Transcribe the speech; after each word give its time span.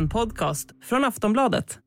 En 0.00 0.08
podcast 0.08 0.68
från 0.82 1.04
Aftonbladet. 1.04 1.78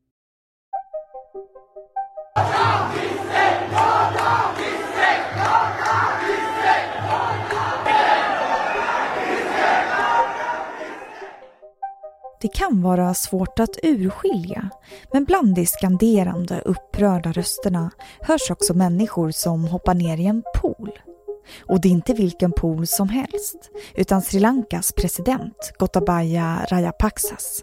Det 12.40 12.48
kan 12.48 12.82
vara 12.82 13.14
svårt 13.14 13.58
att 13.58 13.78
urskilja, 13.82 14.70
men 15.12 15.24
bland 15.24 15.54
de 15.54 15.66
skanderande, 15.66 16.60
upprörda 16.64 17.32
rösterna 17.32 17.90
hörs 18.20 18.50
också 18.50 18.74
människor 18.74 19.30
som 19.30 19.64
hoppar 19.64 19.94
ner 19.94 20.16
i 20.16 20.26
en 20.26 20.42
pool. 20.62 20.98
Och 21.68 21.80
det 21.80 21.88
är 21.88 21.92
inte 21.92 22.14
vilken 22.14 22.52
pool 22.52 22.86
som 22.86 23.08
helst, 23.08 23.70
utan 23.94 24.22
Sri 24.22 24.40
Lankas 24.40 24.92
president 24.92 25.72
Gotabaya 25.78 26.66
Rajapaksas. 26.70 27.62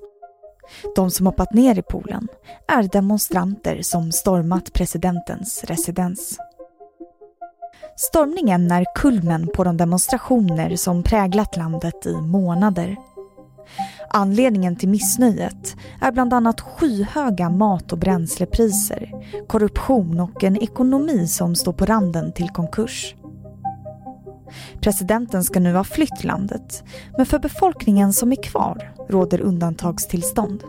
De 0.95 1.11
som 1.11 1.25
hoppat 1.25 1.53
ner 1.53 1.79
i 1.79 1.81
poolen 1.81 2.27
är 2.67 2.83
demonstranter 2.83 3.81
som 3.81 4.11
stormat 4.11 4.73
presidentens 4.73 5.63
residens. 5.63 6.37
Stormningen 7.95 8.71
är 8.71 8.85
kulmen 8.95 9.47
på 9.47 9.63
de 9.63 9.77
demonstrationer 9.77 10.75
som 10.75 11.03
präglat 11.03 11.57
landet 11.57 12.05
i 12.05 12.13
månader. 12.13 12.97
Anledningen 14.09 14.75
till 14.75 14.89
missnöjet 14.89 15.75
är 16.01 16.11
bland 16.11 16.34
annat 16.34 16.62
skyhöga 16.62 17.49
mat 17.49 17.91
och 17.91 17.98
bränslepriser, 17.98 19.12
korruption 19.48 20.20
och 20.20 20.43
en 20.43 20.57
ekonomi 20.57 21.27
som 21.27 21.55
står 21.55 21.73
på 21.73 21.85
randen 21.85 22.31
till 22.31 22.49
konkurs. 22.49 23.15
Presidenten 24.81 25.43
ska 25.43 25.59
nu 25.59 25.73
ha 25.73 25.84
flytt 25.84 26.23
landet, 26.23 26.84
men 27.17 27.25
för 27.25 27.39
befolkningen 27.39 28.13
som 28.13 28.31
är 28.31 28.43
kvar 28.43 28.93
råder 29.11 29.41
undantagstillstånd. 29.41 30.63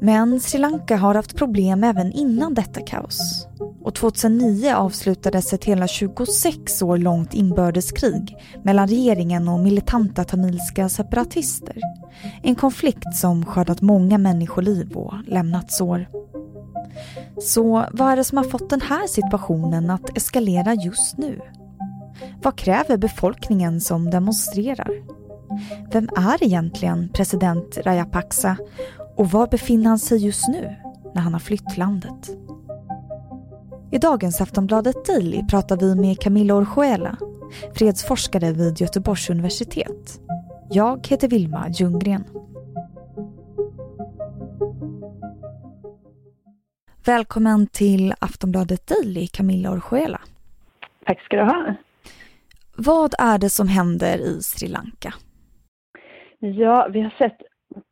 Men 0.00 0.40
Sri 0.40 0.58
Lanka 0.58 0.96
har 0.96 1.14
haft 1.14 1.36
problem 1.36 1.84
även 1.84 2.12
innan 2.12 2.54
detta 2.54 2.80
kaos. 2.80 3.46
Och 3.82 3.94
2009 3.94 4.74
avslutades 4.74 5.52
ett 5.52 5.64
hela 5.64 5.86
26 5.88 6.82
år 6.82 6.98
långt 6.98 7.34
inbördeskrig 7.34 8.36
mellan 8.62 8.88
regeringen 8.88 9.48
och 9.48 9.60
militanta 9.60 10.24
tamilska 10.24 10.88
separatister. 10.88 11.76
En 12.42 12.54
konflikt 12.54 13.14
som 13.14 13.44
skördat 13.44 13.82
många 13.82 14.18
människoliv 14.18 14.92
och 14.92 15.14
lämnat 15.26 15.72
sår. 15.72 16.06
Så 17.40 17.84
vad 17.92 18.12
är 18.12 18.16
det 18.16 18.24
som 18.24 18.38
har 18.38 18.44
fått 18.44 18.70
den 18.70 18.80
här 18.80 19.06
situationen 19.06 19.90
att 19.90 20.16
eskalera 20.16 20.74
just 20.74 21.18
nu? 21.18 21.40
Vad 22.42 22.58
kräver 22.58 22.96
befolkningen 22.96 23.80
som 23.80 24.10
demonstrerar? 24.10 25.15
Vem 25.92 26.08
är 26.16 26.44
egentligen 26.44 27.08
president 27.08 27.78
Rajapaksa 27.78 28.56
och 29.16 29.30
var 29.30 29.46
befinner 29.46 29.88
han 29.88 29.98
sig 29.98 30.18
just 30.18 30.48
nu 30.48 30.76
när 31.14 31.22
han 31.22 31.32
har 31.32 31.40
flytt 31.40 31.76
landet? 31.76 32.30
I 33.90 33.98
dagens 33.98 34.40
Aftonbladet 34.40 35.04
Daily 35.06 35.46
pratar 35.46 35.76
vi 35.76 35.94
med 35.94 36.20
Camilla 36.20 36.54
Orjuela, 36.54 37.16
fredsforskare 37.74 38.52
vid 38.52 38.80
Göteborgs 38.80 39.30
universitet. 39.30 40.20
Jag 40.70 41.06
heter 41.06 41.28
Vilma 41.28 41.68
Ljunggren. 41.68 42.24
Välkommen 47.04 47.66
till 47.66 48.14
Aftonbladet 48.18 48.86
Daily, 48.86 49.26
Camilla 49.26 49.70
Orjuela. 49.70 50.20
Tack 51.06 51.20
ska 51.20 51.36
du 51.36 51.42
ha. 51.42 51.74
Vad 52.76 53.14
är 53.18 53.38
det 53.38 53.50
som 53.50 53.68
händer 53.68 54.18
i 54.18 54.42
Sri 54.42 54.68
Lanka? 54.68 55.14
Ja, 56.38 56.88
vi 56.90 57.00
har 57.00 57.10
sett 57.10 57.42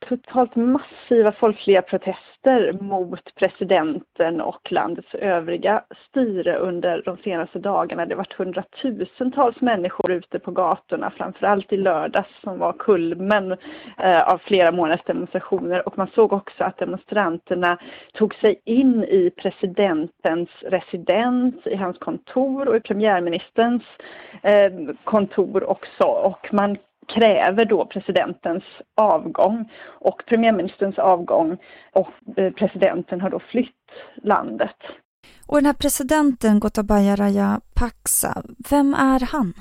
totalt 0.09 0.57
massiva 0.57 1.33
folkliga 1.33 1.83
protester 1.83 2.73
mot 2.81 3.35
presidenten 3.35 4.41
och 4.41 4.73
landets 4.73 5.15
övriga 5.15 5.85
styre 6.09 6.57
under 6.57 7.03
de 7.05 7.17
senaste 7.17 7.59
dagarna. 7.59 8.07
Det 8.07 8.15
har 8.15 8.17
varit 8.17 8.33
hundratusentals 8.33 9.61
människor 9.61 10.11
ute 10.13 10.39
på 10.39 10.51
gatorna, 10.51 11.11
framförallt 11.11 11.73
i 11.73 11.77
lördags 11.77 12.29
som 12.43 12.59
var 12.59 12.73
kulmen 12.73 13.57
eh, 13.99 14.29
av 14.33 14.39
flera 14.39 14.73
månaders 14.73 15.05
demonstrationer. 15.07 15.89
Och 15.89 15.99
man 15.99 16.09
såg 16.15 16.33
också 16.33 16.65
att 16.65 16.79
demonstranterna 16.79 17.79
tog 18.13 18.35
sig 18.35 18.61
in 18.65 19.05
i 19.05 19.31
presidentens 19.37 20.51
residens, 20.63 21.55
i 21.67 21.77
hans 21.77 21.99
kontor 21.99 22.69
och 22.69 22.77
i 22.77 22.81
premiärministerns 22.81 23.83
eh, 24.43 24.73
kontor 25.05 25.71
också. 25.71 26.05
Och 26.05 26.49
man 26.53 26.77
kräver 27.09 27.65
då 27.65 27.87
presidentens 27.87 28.65
avgång 28.97 29.71
och 29.87 30.23
premiärministerns 30.27 30.99
avgång 30.99 31.59
och 31.93 32.11
eh, 32.37 32.53
presidenten 32.53 33.21
har 33.21 33.31
då 33.31 33.39
flytt 33.39 33.91
landet. 34.23 34.77
Och 35.47 35.57
den 35.57 35.67
här 35.67 35.73
presidenten 35.73 36.61
Gotabaya 36.61 37.17
Rajapaksa, 37.17 38.43
vem 38.71 38.95
är 38.95 39.33
han? 39.33 39.53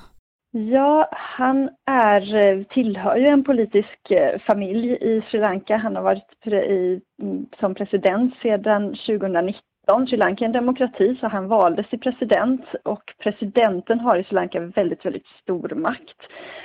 Ja, 0.51 1.09
han 1.11 1.69
är, 1.85 2.35
eh, 2.35 2.63
tillhör 2.63 3.15
ju 3.15 3.27
en 3.27 3.43
politisk 3.43 4.11
eh, 4.11 4.39
familj 4.39 4.97
i 5.01 5.21
Sri 5.31 5.39
Lanka. 5.39 5.77
Han 5.77 5.95
har 5.95 6.03
varit 6.03 6.47
i, 6.47 7.01
mm, 7.21 7.45
som 7.59 7.75
president 7.75 8.33
sedan 8.41 8.95
2019 8.95 9.63
Sri 9.85 10.17
Lanka 10.17 10.45
är 10.45 10.47
en 10.47 10.51
demokrati 10.51 11.17
så 11.19 11.27
han 11.27 11.47
valdes 11.47 11.89
till 11.89 11.99
president 11.99 12.65
och 12.83 13.13
presidenten 13.19 13.99
har 13.99 14.17
i 14.17 14.23
Sri 14.23 14.35
Lanka 14.35 14.59
väldigt, 14.59 15.05
väldigt 15.05 15.27
stor 15.27 15.69
makt. 15.75 16.17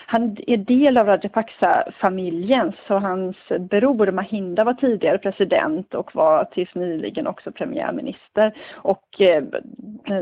Han 0.07 0.37
är 0.47 0.57
del 0.57 0.99
av 0.99 1.07
Rajapaksa-familjen 1.07 2.73
så 2.87 2.99
hans 2.99 3.37
bror 3.61 4.13
Mahinda 4.13 4.65
var 4.65 4.75
tidigare 4.75 5.19
president 5.19 5.95
och 5.95 6.15
var 6.15 6.45
tills 6.45 6.75
nyligen 6.75 7.27
också 7.27 7.53
premiärminister. 7.53 8.53
Och 8.75 9.21
eh, 9.21 9.45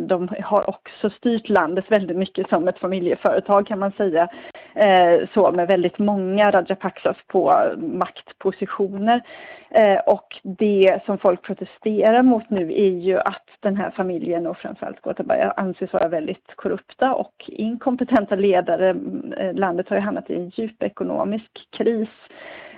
de 0.01 0.29
har 0.45 0.69
också 0.71 1.11
styrt 1.11 1.49
landet 1.49 1.85
väldigt 1.89 2.17
mycket 2.17 2.49
som 2.49 2.69
ett 2.69 2.79
familjeföretag 2.79 3.67
kan 3.67 3.79
man 3.79 3.93
säga. 3.93 4.29
Eh, 4.75 5.29
så 5.35 5.53
med 5.53 5.69
väldigt 5.69 5.99
många 5.99 6.51
Rajapaksas 6.51 7.17
på 7.27 7.73
maktpositioner. 7.77 9.23
Eh, 9.71 9.99
och 9.99 10.41
det 10.43 11.01
som 11.07 11.19
folk 11.19 11.43
protesterar 11.43 12.23
mot 12.23 12.51
nu 12.51 12.73
är 12.73 12.91
ju 12.91 13.19
att 13.19 13.49
den 13.61 13.77
här 13.77 13.91
familjen 13.91 14.47
och 14.47 14.59
framförallt 14.59 15.01
Gotabaya 15.01 15.55
anses 15.57 15.93
vara 15.93 16.09
väldigt 16.09 16.57
korrupta 16.57 17.15
och 17.15 17.45
inkompetenta 17.47 18.35
ledare. 18.35 18.91
Mm, 18.91 19.33
eh, 19.33 19.55
landet 19.55 19.89
har 19.89 19.97
ju 19.97 20.03
hamnat 20.03 20.31
i 20.31 20.35
en 20.35 20.49
djup 20.49 20.83
ekonomisk 20.83 21.69
kris 21.71 22.09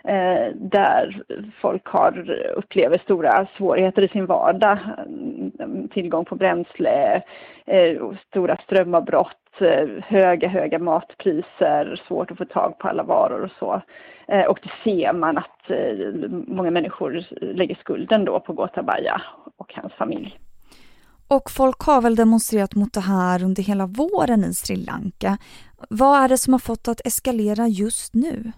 eh, 0.05 0.55
där 0.55 1.23
folk 1.61 1.87
har, 1.87 2.31
upplever 2.57 2.99
stora 2.99 3.47
svårigheter 3.57 4.03
i 4.03 4.09
sin 4.09 4.27
vardag. 4.27 4.79
Mm, 5.07 5.53
mm, 5.61 5.89
tillgång 5.89 6.25
på 6.25 6.37
bränsle, 6.37 7.23
stora 8.29 8.57
strömavbrott, 8.57 9.48
Eh, 9.61 9.89
höga, 10.05 10.49
höga 10.49 10.79
matpriser, 10.79 12.03
svårt 12.09 12.31
att 12.31 12.39
få 12.39 12.45
tag 12.45 12.79
på 12.79 12.89
alla 12.89 13.03
varor 13.03 13.41
och 13.45 13.51
så. 13.59 13.83
Eh, 14.29 14.45
och 14.45 14.59
det 14.63 14.71
ser 14.85 15.13
man 15.13 15.39
att 15.39 15.71
eh, 15.71 16.31
många 16.31 16.71
människor 16.71 17.27
lägger 17.41 17.75
skulden 17.75 18.25
då 18.25 18.41
på 18.41 18.53
Gotabaya 18.53 19.23
och 19.57 19.73
hans 19.75 19.93
familj. 19.93 20.39
Och 21.29 21.51
folk 21.51 21.81
har 21.81 22.03
väl 22.03 22.17
demonstrerat 22.17 22.75
mot 22.75 22.93
det 22.93 23.01
här 23.01 23.45
under 23.45 23.63
hela 23.63 23.87
våren 23.87 24.45
i 24.45 24.55
Sri 24.55 24.77
Lanka. 24.77 25.39
Vad 25.91 26.25
är 26.25 26.29
det 26.29 26.39
som 26.39 26.53
har 26.53 26.61
fått 26.61 26.89
att 26.89 27.07
eskalera 27.07 27.67
just 27.69 28.15
nu? 28.15 28.53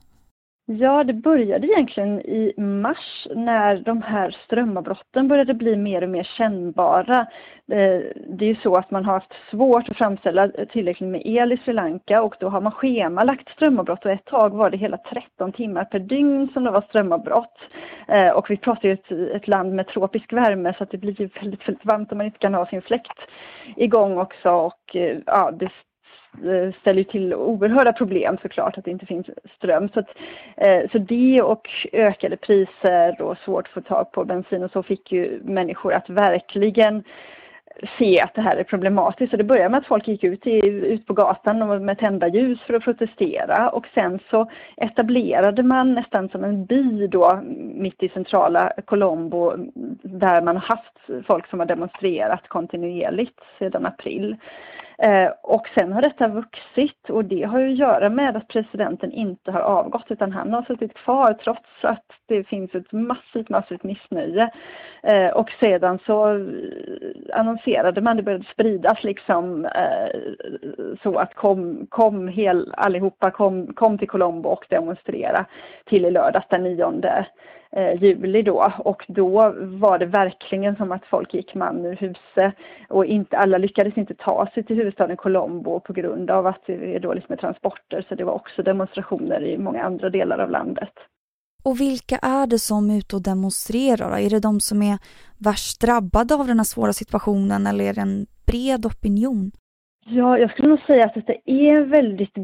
Ja, 0.79 1.05
det 1.05 1.13
började 1.13 1.67
egentligen 1.67 2.21
i 2.21 2.55
mars 2.57 3.27
när 3.35 3.77
de 3.77 4.03
här 4.03 4.37
strömavbrotten 4.45 5.29
började 5.29 5.55
bli 5.55 5.77
mer 5.77 6.03
och 6.03 6.09
mer 6.09 6.23
kännbara. 6.37 7.19
Eh, 7.73 8.01
det 8.29 8.45
är 8.45 8.49
ju 8.49 8.57
så 8.57 8.75
att 8.75 8.91
man 8.91 9.05
har 9.05 9.13
haft 9.13 9.33
svårt 9.51 9.89
att 9.89 9.97
framställa 9.97 10.49
tillräckligt 10.49 11.11
med 11.11 11.23
el 11.25 11.53
i 11.53 11.57
Sri 11.57 11.73
Lanka 11.73 12.23
och 12.23 12.35
då 12.41 12.49
har 12.49 12.61
man 12.61 12.73
schemalagt 12.73 13.49
strömavbrott 13.49 14.05
och 14.05 14.11
ett 14.11 14.25
tag 14.25 14.51
var 14.51 14.71
det 14.71 14.77
hela 14.77 14.97
13 14.97 15.53
timmar 15.53 15.85
per 15.85 15.99
dygn 15.99 16.49
som 16.53 16.65
det 16.65 16.71
var 16.71 16.85
strömavbrott. 16.89 17.59
Eh, 18.09 18.31
och 18.31 18.51
vi 18.51 18.57
pratar 18.57 18.89
ju 18.89 18.93
ett, 18.93 19.11
ett 19.11 19.49
land 19.49 19.75
med 19.75 19.87
tropisk 19.87 20.33
värme 20.33 20.75
så 20.79 20.83
att 20.83 20.91
det 20.91 20.99
blir 20.99 21.31
väldigt, 21.41 21.69
väldigt 21.69 21.85
varmt 21.85 22.13
om 22.13 22.19
man 22.19 22.27
inte 22.27 22.39
kan 22.39 22.55
ha 22.55 22.67
sin 22.67 22.83
fläkt 22.83 23.19
igång 23.77 24.19
också 24.19 24.51
och 24.51 24.97
eh, 24.97 25.19
ja, 25.27 25.51
det 25.51 25.71
Eh, 26.45 26.73
ställer 26.81 27.05
till 27.05 27.35
oerhörda 27.35 27.93
problem 27.93 28.39
såklart 28.43 28.79
att 28.79 28.85
det 28.85 28.91
inte 28.91 29.07
finns 29.07 29.27
ström. 29.57 29.89
Så, 29.95 30.01
att, 30.01 30.09
eh, 30.57 30.91
så 30.93 30.99
det 30.99 31.43
och 31.43 31.69
ökade 31.93 32.37
priser 32.37 33.23
och 33.23 33.39
svårt 33.39 33.67
att 33.67 33.75
få 33.75 33.81
tag 33.81 34.13
på 34.13 34.25
bensin 34.25 34.63
och 34.63 34.71
så 34.71 34.83
fick 34.83 35.13
ju 35.13 35.41
människor 35.45 35.93
att 35.93 36.09
verkligen 36.09 37.05
se 37.99 38.21
att 38.21 38.35
det 38.35 38.41
här 38.41 38.57
är 38.57 38.65
problematiskt. 38.65 39.31
Så 39.31 39.37
det 39.37 39.45
började 39.45 39.69
med 39.69 39.79
att 39.79 39.87
folk 39.87 40.09
gick 40.09 40.25
ut, 40.25 40.47
i, 40.47 40.67
ut 40.67 41.07
på 41.07 41.15
gatan 41.15 41.85
med 41.85 41.99
tända 41.99 42.29
ljus 42.29 42.61
för 42.61 42.75
att 42.75 42.85
protestera 42.85 43.71
och 43.71 43.87
sen 43.95 44.19
så 44.31 44.51
etablerade 44.77 45.63
man 45.63 45.95
nästan 45.95 46.29
som 46.29 46.45
en 46.45 46.65
by 46.65 47.07
då 47.07 47.41
mitt 47.75 48.03
i 48.03 48.09
centrala 48.09 48.73
Colombo 48.85 49.53
där 50.03 50.43
man 50.43 50.57
haft 50.57 51.25
folk 51.27 51.47
som 51.47 51.59
har 51.59 51.67
demonstrerat 51.67 52.49
kontinuerligt 52.49 53.41
sedan 53.59 53.87
april. 53.87 54.37
Eh, 55.03 55.31
och 55.43 55.69
sen 55.75 55.93
har 55.93 56.03
detta 56.03 56.29
vuxit 56.29 57.11
och 57.11 57.25
det 57.25 57.43
har 57.43 57.59
ju 57.59 57.73
att 57.73 57.79
göra 57.79 58.09
med 58.09 58.37
att 58.37 58.49
presidenten 58.49 59.13
inte 59.13 59.53
har 59.53 59.61
avgått 59.61 60.05
utan 60.09 60.33
han 60.33 60.53
har 60.53 60.63
suttit 60.63 60.95
kvar 60.95 61.33
trots 61.33 61.69
att 61.83 62.05
det 62.27 62.45
finns 62.45 62.75
ett 62.75 62.93
massivt, 62.93 63.49
massivt 63.49 63.83
missnöje. 63.83 64.51
Eh, 65.03 65.29
och 65.29 65.51
sedan 65.61 65.99
så 66.07 66.35
eh, 66.35 66.43
annonserade 67.35 68.01
man, 68.01 68.17
det 68.17 68.23
började 68.23 68.45
spridas 68.53 69.05
liksom 69.05 69.69
så 71.03 71.19
att 71.19 71.35
kom, 71.35 71.87
kom 71.89 72.29
hel, 72.29 72.75
allihopa, 72.77 73.31
kom, 73.31 73.67
kom 73.75 73.99
till 73.99 74.09
Colombo 74.09 74.49
och 74.49 74.65
demonstrera 74.69 75.47
till 75.85 76.05
i 76.05 76.11
lördags 76.11 76.47
den 76.51 76.63
9 76.63 76.85
Eh, 77.77 78.03
juli 78.03 78.43
då 78.43 78.73
och 78.79 79.05
då 79.09 79.55
var 79.61 79.99
det 79.99 80.07
verkligen 80.07 80.77
som 80.77 80.93
att 80.93 81.05
folk 81.05 81.35
gick 81.35 81.55
man 81.55 81.87
ur 81.87 81.97
huset 81.97 82.55
och 82.89 83.05
inte, 83.05 83.39
alla 83.39 83.59
lyckades 83.59 83.97
inte 83.97 84.15
ta 84.15 84.49
sig 84.55 84.65
till 84.65 84.77
huvudstaden 84.77 85.17
Colombo 85.17 85.81
på 85.81 85.93
grund 85.93 86.31
av 86.31 86.47
att 86.47 86.63
det 86.67 86.97
är 86.97 87.01
dåligt 87.01 87.29
med 87.29 87.41
transporter 87.41 88.07
så 88.09 88.15
det 88.15 88.25
var 88.25 88.33
också 88.33 88.63
demonstrationer 88.63 89.45
i 89.45 89.59
många 89.59 89.83
andra 89.83 90.11
delar 90.11 90.39
av 90.39 90.51
landet. 90.51 90.93
Och 91.63 91.81
vilka 91.81 92.17
är 92.17 92.47
det 92.47 92.59
som 92.59 92.91
är 92.91 92.99
ute 92.99 93.17
och 93.17 93.23
demonstrerar? 93.23 94.19
Är 94.19 94.31
det 94.31 94.41
de 94.41 94.61
som 94.61 94.83
är 94.83 94.99
värst 95.39 95.81
drabbade 95.81 96.35
av 96.35 96.47
den 96.47 96.59
här 96.59 96.65
svåra 96.65 96.93
situationen 96.93 97.67
eller 97.67 97.85
är 97.85 97.95
det 97.95 98.01
en 98.01 98.27
bred 98.47 98.87
opinion? 98.87 99.53
Ja, 100.13 100.39
jag 100.39 100.51
skulle 100.51 100.69
nog 100.69 100.81
säga 100.81 101.05
att 101.05 101.27
det 101.27 101.41
är 101.45 101.77
en 101.77 101.91
väldigt 101.91 102.35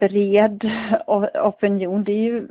bred 0.00 0.70
opinion. 1.44 2.04
Det 2.04 2.12
är 2.12 2.22
ju 2.22 2.48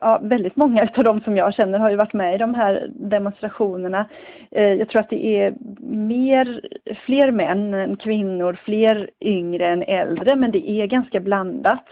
ja, 0.00 0.20
väldigt 0.22 0.56
många 0.56 0.88
av 0.96 1.04
de 1.04 1.20
som 1.20 1.36
jag 1.36 1.54
känner 1.54 1.78
har 1.78 1.90
ju 1.90 1.96
varit 1.96 2.12
med 2.12 2.34
i 2.34 2.38
de 2.38 2.54
här 2.54 2.90
demonstrationerna. 2.94 4.08
Eh, 4.50 4.72
jag 4.72 4.88
tror 4.88 5.00
att 5.00 5.10
det 5.10 5.26
är 5.26 5.54
mer, 5.90 6.60
fler 7.06 7.30
män 7.30 7.74
än 7.74 7.96
kvinnor, 7.96 8.58
fler 8.64 9.10
yngre 9.20 9.68
än 9.68 9.82
äldre, 9.82 10.36
men 10.36 10.50
det 10.50 10.70
är 10.70 10.86
ganska 10.86 11.20
blandat. 11.20 11.84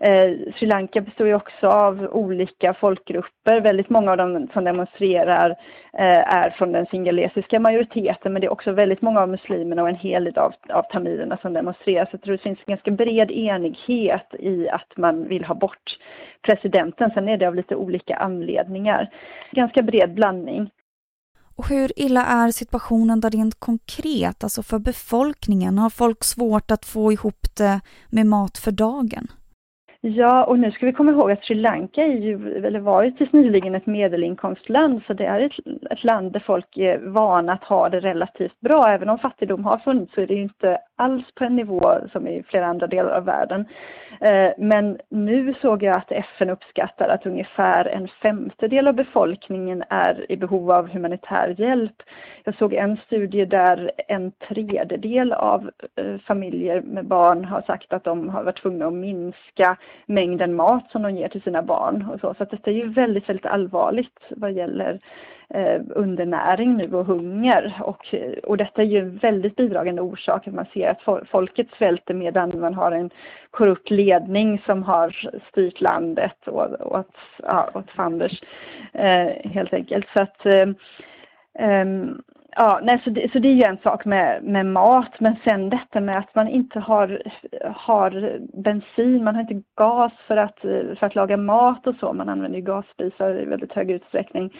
Eh, 0.00 0.30
Sri 0.58 0.66
Lanka 0.66 1.00
består 1.00 1.26
ju 1.26 1.34
också 1.34 1.66
av 1.66 2.08
olika 2.12 2.74
folkgrupper. 2.74 3.60
Väldigt 3.60 3.90
många 3.90 4.10
av 4.10 4.16
dem 4.16 4.48
som 4.52 4.64
demonstrerar 4.64 5.50
eh, 5.50 5.56
Eh, 5.98 6.34
är 6.34 6.50
från 6.50 6.72
den 6.72 6.86
singalesiska 6.86 7.60
majoriteten 7.60 8.32
men 8.32 8.40
det 8.40 8.46
är 8.46 8.52
också 8.52 8.72
väldigt 8.72 9.02
många 9.02 9.20
av 9.20 9.28
muslimerna 9.28 9.82
och 9.82 9.88
en 9.88 9.96
hel 9.96 10.24
del 10.24 10.38
av, 10.38 10.54
av 10.68 10.82
tamilerna 10.82 11.38
som 11.42 11.52
demonstrerar. 11.52 12.04
Så 12.04 12.10
jag 12.12 12.22
tror 12.22 12.32
det 12.32 12.42
finns 12.42 12.58
en 12.58 12.72
ganska 12.72 12.90
bred 12.90 13.30
enighet 13.30 14.34
i 14.38 14.68
att 14.68 14.96
man 14.96 15.28
vill 15.28 15.44
ha 15.44 15.54
bort 15.54 15.98
presidenten. 16.42 17.10
Sen 17.14 17.28
är 17.28 17.36
det 17.36 17.48
av 17.48 17.54
lite 17.54 17.76
olika 17.76 18.16
anledningar. 18.16 19.10
Ganska 19.50 19.82
bred 19.82 20.14
blandning. 20.14 20.70
Och 21.56 21.68
hur 21.68 22.00
illa 22.00 22.26
är 22.26 22.50
situationen 22.50 23.20
där 23.20 23.30
rent 23.30 23.60
konkret, 23.60 24.44
alltså 24.44 24.62
för 24.62 24.78
befolkningen? 24.78 25.78
Har 25.78 25.90
folk 25.90 26.24
svårt 26.24 26.70
att 26.70 26.84
få 26.84 27.12
ihop 27.12 27.46
det 27.56 27.80
med 28.10 28.26
mat 28.26 28.58
för 28.58 28.70
dagen? 28.70 29.28
Ja, 30.04 30.44
och 30.44 30.58
nu 30.58 30.70
ska 30.70 30.86
vi 30.86 30.92
komma 30.92 31.12
ihåg 31.12 31.30
att 31.30 31.44
Sri 31.44 31.54
Lanka 31.54 32.02
är 32.02 32.16
ju, 32.16 32.56
eller 32.66 32.80
var 32.80 33.02
ju 33.02 33.10
tills 33.10 33.32
nyligen 33.32 33.74
ett 33.74 33.86
medelinkomstland, 33.86 35.02
så 35.06 35.12
det 35.12 35.24
är 35.26 35.40
ett, 35.40 35.52
ett, 35.90 36.04
land 36.04 36.32
där 36.32 36.40
folk 36.40 36.76
är 36.76 36.98
vana 36.98 37.52
att 37.52 37.64
ha 37.64 37.88
det 37.88 38.00
relativt 38.00 38.60
bra. 38.60 38.88
Även 38.88 39.08
om 39.08 39.18
fattigdom 39.18 39.64
har 39.64 39.78
funnits 39.78 40.14
så 40.14 40.20
är 40.20 40.26
det 40.26 40.34
ju 40.34 40.42
inte 40.42 40.78
alls 40.96 41.24
på 41.34 41.44
en 41.44 41.56
nivå 41.56 41.94
som 42.12 42.28
i 42.28 42.42
flera 42.42 42.66
andra 42.66 42.86
delar 42.86 43.10
av 43.10 43.24
världen. 43.24 43.64
Eh, 44.20 44.52
men 44.58 44.98
nu 45.08 45.54
såg 45.62 45.82
jag 45.82 45.96
att 45.96 46.12
FN 46.12 46.50
uppskattar 46.50 47.08
att 47.08 47.26
ungefär 47.26 47.84
en 47.84 48.08
femtedel 48.08 48.88
av 48.88 48.94
befolkningen 48.94 49.84
är 49.88 50.32
i 50.32 50.36
behov 50.36 50.70
av 50.70 50.88
humanitär 50.88 51.54
hjälp. 51.58 52.02
Jag 52.44 52.54
såg 52.54 52.72
en 52.72 52.96
studie 52.96 53.44
där 53.44 53.90
en 54.08 54.32
tredjedel 54.48 55.32
av 55.32 55.70
eh, 55.96 56.18
familjer 56.26 56.80
med 56.80 57.06
barn 57.06 57.44
har 57.44 57.62
sagt 57.62 57.92
att 57.92 58.04
de 58.04 58.28
har 58.28 58.44
varit 58.44 58.62
tvungna 58.62 58.86
att 58.86 58.92
minska 58.92 59.76
mängden 60.06 60.54
mat 60.54 60.90
som 60.90 61.02
de 61.02 61.16
ger 61.16 61.28
till 61.28 61.42
sina 61.42 61.62
barn. 61.62 62.08
Och 62.12 62.20
så 62.20 62.34
så 62.38 62.44
detta 62.44 62.70
är 62.70 62.74
ju 62.74 62.88
väldigt, 62.88 63.28
väldigt 63.28 63.46
allvarligt 63.46 64.20
vad 64.30 64.52
gäller 64.52 65.00
eh, 65.48 65.80
undernäring 65.88 66.76
nu 66.76 66.94
och 66.94 67.06
hunger. 67.06 67.74
Och, 67.80 68.14
och 68.42 68.56
detta 68.56 68.82
är 68.82 68.86
ju 68.86 68.98
en 68.98 69.16
väldigt 69.16 69.56
bidragande 69.56 70.02
orsak 70.02 70.48
att 70.48 70.54
man 70.54 70.66
ser 70.74 70.88
att 70.88 71.28
folket 71.28 71.66
svälter 71.78 72.14
medan 72.14 72.60
man 72.60 72.74
har 72.74 72.92
en 72.92 73.10
korrupt 73.50 73.90
ledning 73.90 74.62
som 74.66 74.82
har 74.82 75.30
styrt 75.50 75.80
landet 75.80 76.46
och, 76.46 76.92
åt, 76.92 77.16
ja, 77.42 77.70
åt 77.74 77.90
fanders 77.90 78.42
eh, 78.92 79.50
helt 79.50 79.74
enkelt. 79.74 80.06
Så 80.14 80.22
att 80.22 80.46
eh, 80.46 80.68
um, 81.82 82.22
Ja, 82.56 82.80
nej, 82.82 83.00
så, 83.04 83.10
det, 83.10 83.32
så 83.32 83.38
det 83.38 83.48
är 83.48 83.54
ju 83.54 83.62
en 83.62 83.78
sak 83.82 84.04
med, 84.04 84.42
med 84.44 84.66
mat, 84.66 85.20
men 85.20 85.36
sen 85.44 85.70
detta 85.70 86.00
med 86.00 86.18
att 86.18 86.34
man 86.34 86.48
inte 86.48 86.80
har, 86.80 87.22
har 87.74 88.38
bensin, 88.62 89.24
man 89.24 89.34
har 89.34 89.42
inte 89.42 89.62
gas 89.76 90.12
för 90.26 90.36
att, 90.36 90.58
för 90.98 91.04
att 91.04 91.14
laga 91.14 91.36
mat 91.36 91.86
och 91.86 91.94
så, 92.00 92.12
man 92.12 92.28
använder 92.28 92.58
ju 92.58 92.64
gasspisar 92.64 93.42
i 93.42 93.44
väldigt 93.44 93.72
hög 93.72 93.90
utsträckning. 93.90 94.52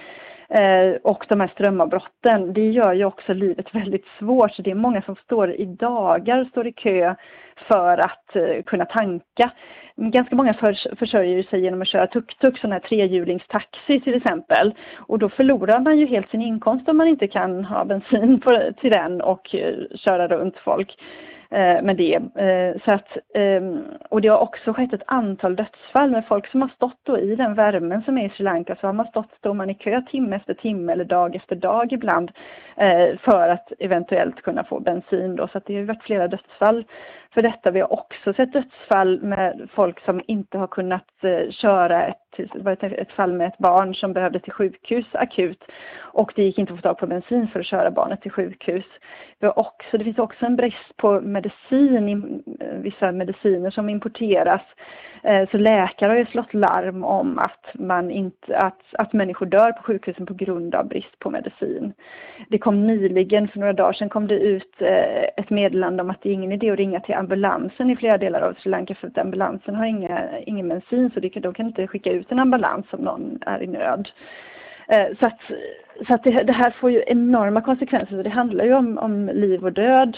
Eh, 0.54 0.96
och 1.02 1.26
de 1.28 1.40
här 1.40 1.49
strömavbrotten, 1.49 2.52
det 2.52 2.70
gör 2.70 2.93
ju 2.93 3.04
också 3.04 3.32
livet 3.32 3.66
väldigt 3.75 4.06
svårt. 4.19 4.54
Så 4.54 4.62
det 4.62 4.70
är 4.70 4.75
många 4.75 5.02
som 5.02 5.16
står 5.16 5.50
i 5.50 5.64
dagar, 5.64 6.44
står 6.44 6.66
i 6.66 6.72
kö 6.72 7.14
för 7.69 7.99
att 7.99 8.37
eh, 8.37 8.62
kunna 8.66 8.84
tanka. 8.84 9.50
Ganska 9.96 10.37
många 10.37 10.54
för, 10.54 10.96
försörjer 10.96 11.43
sig 11.43 11.60
genom 11.60 11.82
att 11.82 11.88
köra 11.88 12.06
tuk-tuk, 12.06 12.58
sån 12.58 12.72
här 12.72 12.81
trehjulingstaxi 12.81 14.00
till 14.00 14.14
exempel. 14.14 14.75
Och 14.99 15.19
då 15.19 15.28
förlorar 15.28 15.81
man 15.81 15.99
ju 15.99 16.06
helt 16.06 16.31
sin 16.31 16.43
inkomst 16.43 16.88
om 16.88 16.96
man 16.96 17.08
inte 17.08 17.28
kan 17.28 17.64
ha 17.64 17.84
bensin 17.84 18.40
på, 18.40 18.72
till 18.81 18.90
den 18.90 19.20
och 19.20 19.54
eh, 19.54 19.75
köra 19.94 20.28
runt 20.28 20.56
folk. 20.56 20.96
Eh, 21.54 21.82
med 21.82 21.96
det. 21.96 22.14
Eh, 22.14 22.82
så 22.84 22.94
att, 22.94 23.16
ehm, 23.34 23.84
och 24.08 24.20
det 24.20 24.28
har 24.28 24.38
också 24.38 24.72
skett 24.72 24.93
ett 24.93 25.02
antal 25.06 25.56
dödsfall 25.56 26.10
med 26.10 26.26
folk 26.26 26.46
som 26.46 26.62
har 26.62 26.69
stått 26.69 26.99
då 27.02 27.19
i 27.19 27.37
den 27.37 27.54
värmen 27.54 28.02
som 28.02 28.19
är 28.19 28.26
i 28.26 28.31
Sri 28.31 28.44
Lanka 28.44 28.76
så 28.81 28.87
har 28.87 28.93
man 28.93 29.06
stått, 29.06 29.31
står 29.38 29.54
man 29.54 29.70
i 29.70 29.75
kö 29.75 30.02
timme 30.02 30.37
efter 30.37 30.54
timme 30.54 30.93
eller 30.93 31.04
dag 31.04 31.37
efter 31.37 31.56
dag 31.56 31.93
ibland 31.93 32.31
eh, 32.76 33.19
för 33.19 33.49
att 33.49 33.72
eventuellt 33.78 34.43
kunna 34.43 34.64
få 34.64 34.81
bensin 34.81 35.37
då. 35.37 35.49
Så 35.49 35.58
att 35.58 35.66
det 35.66 35.76
har 35.76 35.82
varit 35.82 36.02
flera 36.02 36.28
dödsfall 36.28 36.84
för 37.34 37.43
detta. 37.43 37.70
Vi 37.70 37.81
har 37.81 37.93
också 37.93 38.32
sett 38.32 38.52
dödsfall 38.52 39.23
med 39.23 39.69
folk 39.75 40.05
som 40.05 40.20
inte 40.26 40.58
har 40.58 40.67
kunnat 40.67 41.25
eh, 41.25 41.50
köra 41.50 42.06
ett, 42.06 42.38
ett 42.82 43.12
fall 43.12 43.32
med 43.32 43.49
ett 43.49 43.58
barn 43.58 43.94
som 43.94 44.12
behövde 44.12 44.40
till 44.40 44.52
sjukhus 44.52 45.06
akut 45.12 45.64
och 46.12 46.32
det 46.37 46.43
gick 46.43 46.58
inte 46.58 46.73
att 46.73 46.79
få 46.79 46.82
tag 46.82 46.99
på 46.99 47.06
bensin 47.06 47.49
för 47.49 47.61
att 47.61 47.67
köra 47.67 47.90
barnet 47.90 48.23
till 48.23 48.31
sjukhus. 48.31 48.84
Vi 49.38 49.46
har 49.46 49.58
också, 49.58 49.99
det 49.99 50.05
finns 50.05 50.19
också 50.19 50.46
en 50.46 50.56
brist 50.56 50.96
på 50.96 51.20
medicin, 51.20 52.43
eh, 52.61 52.79
vissa 52.79 53.12
mediciner 53.12 53.70
som 53.70 53.88
importeras. 53.88 54.62
Eh, 55.23 55.49
så 55.50 55.56
läkare 55.56 56.11
har 56.11 56.17
ju 56.17 56.26
slått 56.26 56.55
larm 56.55 57.04
om 57.04 57.38
att, 57.38 57.66
man 57.75 58.11
inte, 58.11 58.56
att, 58.56 58.83
att 58.92 59.12
människor 59.12 59.47
dör 59.47 59.73
på 59.73 59.83
sjukhusen 59.83 60.26
på 60.26 60.35
grund 60.35 60.75
av 60.75 60.88
brist 60.88 61.18
på 61.18 61.30
medicin. 61.30 61.92
Det 62.49 62.59
kom 62.59 62.87
nyligen, 62.87 63.49
för 63.49 63.59
några 63.59 63.73
dagar 63.73 63.92
sedan, 63.92 64.09
kom 64.09 64.26
det 64.26 64.35
ut 64.35 64.83
ett 65.37 65.50
meddelande 65.50 66.02
om 66.02 66.11
att 66.11 66.23
det 66.23 66.28
är 66.28 66.35
ingen 66.35 66.52
idé 66.52 66.71
att 66.71 66.78
ringa 66.78 67.00
till 67.00 67.14
ambulansen 67.23 67.91
i 67.91 67.97
flera 67.97 68.19
delar 68.19 68.41
av 68.41 68.55
Sri 68.55 68.71
Lanka 68.71 68.95
för 68.95 69.07
att 69.07 69.19
ambulansen 69.19 69.75
har 69.75 69.87
inga, 69.87 70.38
ingen 70.47 70.69
bensin 70.69 71.11
så 71.14 71.21
de 71.21 71.55
kan 71.55 71.67
inte 71.67 71.87
skicka 71.87 72.12
ut 72.12 72.33
en 72.33 72.38
ambulans 72.38 72.87
om 72.91 73.00
någon 73.00 73.38
är 73.47 73.62
i 73.62 73.67
nöd. 73.67 74.09
Eh, 74.88 75.07
så 75.21 75.26
att, 75.26 75.41
så 76.07 76.14
att 76.14 76.25
det, 76.25 76.31
det, 76.31 76.52
här 76.52 76.71
får 76.71 76.91
ju 76.91 77.02
enorma 77.07 77.61
konsekvenser. 77.61 78.23
det 78.23 78.31
handlar 78.31 78.64
ju 78.64 78.75
om, 78.75 78.99
om 78.99 79.31
liv 79.35 79.64
och 79.64 79.73
död. 79.73 80.17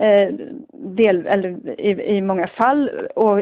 Eh, 0.00 0.34
del, 0.72 1.26
eller 1.26 1.80
i, 1.80 2.16
i, 2.16 2.20
många 2.20 2.46
fall 2.46 2.88
och 3.16 3.40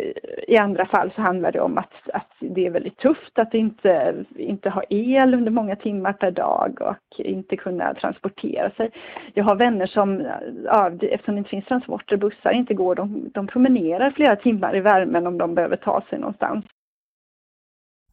i 0.49 0.57
andra 0.57 0.87
fall 0.87 1.13
så 1.15 1.21
handlar 1.23 1.53
det 1.53 1.61
om 1.61 1.79
att, 1.79 1.93
att 2.13 2.31
det 2.39 2.67
är 2.67 2.71
väldigt 2.71 2.99
tufft 2.99 3.39
att 3.39 3.55
inte, 3.55 4.15
inte 4.37 4.71
ha 4.71 4.83
el 4.89 5.35
under 5.35 5.51
många 5.51 5.77
timmar 5.77 6.13
per 6.13 6.31
dag 6.31 6.79
och 6.81 7.21
inte 7.21 7.57
kunna 7.57 7.95
transportera 7.95 8.71
sig. 8.71 8.91
Jag 9.35 9.45
har 9.45 9.57
vänner 9.57 9.87
som, 9.87 10.27
ja, 10.65 10.91
eftersom 11.01 11.35
det 11.35 11.39
inte 11.39 11.51
finns 11.51 11.65
transporter, 11.65 12.17
bussar 12.17 12.53
inte 12.53 12.75
går, 12.75 12.95
de, 12.95 13.31
de 13.35 13.47
promenerar 13.47 14.11
flera 14.11 14.37
timmar 14.37 14.77
i 14.77 14.81
värmen 14.81 15.27
om 15.27 15.39
de 15.39 15.55
behöver 15.55 15.77
ta 15.77 16.03
sig 16.11 16.19
någonstans. 16.19 16.65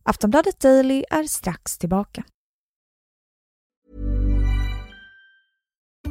Aftonbladet 0.03 0.59
Daily 0.61 1.03
är 1.11 1.23
strax 1.23 1.77
tillbaka. 1.77 2.23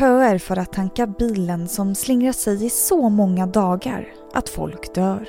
köer 0.00 0.38
för 0.38 0.58
att 0.58 0.72
tanka 0.72 1.06
bilen 1.06 1.68
som 1.68 1.94
slingrar 1.94 2.32
sig 2.32 2.64
i 2.64 2.70
så 2.70 3.08
många 3.08 3.46
dagar 3.46 4.08
att 4.34 4.48
folk 4.48 4.94
dör. 4.94 5.28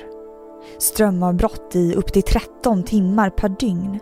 Strömavbrott 0.78 1.76
i 1.76 1.94
upp 1.94 2.12
till 2.12 2.22
13 2.22 2.82
timmar 2.82 3.30
per 3.30 3.48
dygn. 3.48 4.00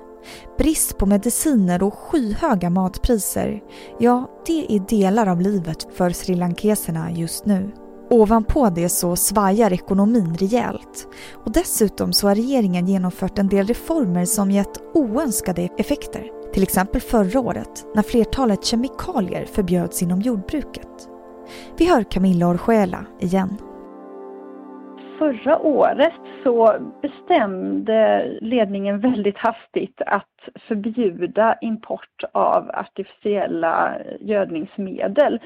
Brist 0.58 0.98
på 0.98 1.06
mediciner 1.06 1.82
och 1.82 1.94
skyhöga 1.94 2.70
matpriser. 2.70 3.60
Ja, 3.98 4.30
det 4.46 4.76
är 4.76 4.80
delar 4.80 5.26
av 5.26 5.40
livet 5.40 5.88
för 5.94 6.10
srilankeserna 6.10 7.10
just 7.10 7.46
nu. 7.46 7.70
Ovanpå 8.10 8.70
det 8.70 8.88
så 8.88 9.16
svajar 9.16 9.72
ekonomin 9.72 10.36
rejält. 10.38 11.08
Och 11.44 11.52
dessutom 11.52 12.12
så 12.12 12.28
har 12.28 12.34
regeringen 12.34 12.86
genomfört 12.86 13.38
en 13.38 13.48
del 13.48 13.66
reformer 13.66 14.24
som 14.24 14.50
gett 14.50 14.80
oönskade 14.94 15.68
effekter. 15.78 16.39
Till 16.52 16.62
exempel 16.62 17.00
förra 17.00 17.40
året 17.40 17.86
när 17.94 18.02
flertalet 18.02 18.64
kemikalier 18.64 19.44
förbjöds 19.44 20.02
inom 20.02 20.20
jordbruket. 20.20 21.08
Vi 21.78 21.90
hör 21.90 22.02
Camilla 22.02 22.46
Orjuela 22.46 23.06
igen. 23.20 23.50
Förra 25.18 25.58
året 25.58 26.20
så 26.44 26.74
bestämde 27.02 28.28
ledningen 28.40 29.00
väldigt 29.00 29.38
hastigt 29.38 30.00
att 30.06 30.64
förbjuda 30.68 31.56
import 31.60 32.22
av 32.32 32.70
artificiella 32.74 33.94
gödningsmedel 34.20 35.40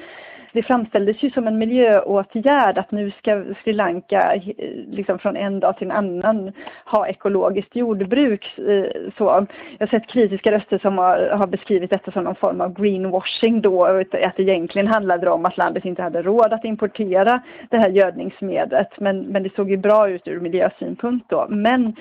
det 0.55 0.63
framställdes 0.63 1.23
ju 1.23 1.29
som 1.31 1.47
en 1.47 1.57
miljöåtgärd 1.57 2.77
att 2.77 2.91
nu 2.91 3.11
ska 3.11 3.43
Sri 3.63 3.73
Lanka 3.73 4.35
eh, 4.35 4.55
liksom 4.87 5.19
från 5.19 5.35
en 5.35 5.59
dag 5.59 5.77
till 5.77 5.91
en 5.91 5.97
annan 5.97 6.51
ha 6.85 7.07
ekologiskt 7.07 7.75
jordbruk. 7.75 8.57
Eh, 8.57 8.85
så 9.17 9.23
jag 9.23 9.47
har 9.79 9.87
sett 9.87 10.07
kritiska 10.07 10.51
röster 10.51 10.79
som 10.79 10.97
har, 10.97 11.47
beskrivit 11.47 11.89
detta 11.89 12.11
som 12.11 12.23
någon 12.23 12.35
form 12.35 12.61
av 12.61 12.73
greenwashing 12.73 13.61
då, 13.61 13.85
att 13.85 14.11
det 14.11 14.39
egentligen 14.39 14.87
handlade 14.87 15.29
om 15.29 15.45
att 15.45 15.57
landet 15.57 15.85
inte 15.85 16.01
hade 16.01 16.21
råd 16.21 16.53
att 16.53 16.65
importera 16.65 17.41
det 17.69 17.77
här 17.77 17.89
gödningsmedlet. 17.89 18.99
Men, 18.99 19.19
men 19.19 19.43
det 19.43 19.55
såg 19.55 19.69
ju 19.69 19.77
bra 19.77 20.09
ut 20.09 20.27
ur 20.27 20.39
miljösynpunkt 20.39 21.29
då. 21.29 21.45
Men 21.49 21.95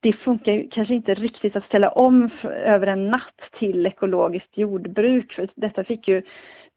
det 0.00 0.12
funkar 0.12 0.52
ju 0.52 0.68
kanske 0.68 0.94
inte 0.94 1.14
riktigt 1.14 1.56
att 1.56 1.64
ställa 1.64 1.88
om 1.88 2.30
över 2.64 2.86
en 2.86 3.08
natt 3.08 3.40
till 3.58 3.86
ekologiskt 3.86 4.58
jordbruk. 4.58 5.32
För 5.32 5.48
detta 5.54 5.84
fick 5.84 6.08
ju 6.08 6.22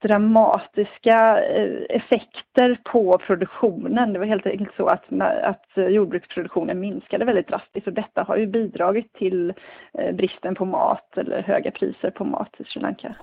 dramatiska 0.04 1.44
eh, 1.44 1.98
effekter 1.98 2.80
på 2.84 3.18
produktionen. 3.28 4.14
Det 4.14 4.20
var 4.20 4.26
helt 4.26 4.46
enkelt 4.46 4.76
så 4.78 4.88
att, 4.88 5.04
att 5.44 5.66
jordbruksproduktionen 5.76 6.80
minskade 6.80 7.26
väldigt 7.26 7.48
drastiskt 7.48 7.88
och 7.88 7.94
detta 7.94 8.24
har 8.24 8.38
ju 8.38 8.48
bidragit 8.48 9.14
till 9.14 9.54
eh, 10.00 10.16
bristen 10.16 10.56
på 10.56 10.66
mat 10.66 11.18
eller 11.18 11.42
höga 11.42 11.72
priser 11.72 12.12
på 12.12 12.24
mat 12.24 12.50
i 12.58 12.64
Sri 12.64 12.82
Lanka. 12.82 13.16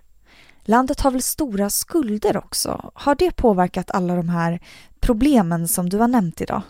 Landet 0.64 1.00
har 1.00 1.10
väl 1.10 1.22
stora 1.22 1.70
skulder 1.70 2.36
också? 2.36 2.90
Har 2.94 3.14
det 3.14 3.36
påverkat 3.36 3.90
alla 3.90 4.16
de 4.16 4.28
här 4.28 4.58
problemen 5.00 5.68
som 5.68 5.88
du 5.88 5.98
har 5.98 6.08
nämnt 6.08 6.40
idag? 6.40 6.62